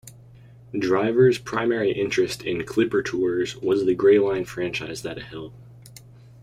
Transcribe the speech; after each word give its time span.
Driver's 0.79 1.37
primary 1.37 1.91
interest 1.91 2.41
in 2.41 2.65
Clipper 2.65 3.03
Tours 3.03 3.55
was 3.57 3.85
the 3.85 3.93
Gray 3.93 4.17
Line 4.17 4.45
franchise 4.45 5.03
that 5.03 5.17
it 5.19 5.23
held. 5.25 5.53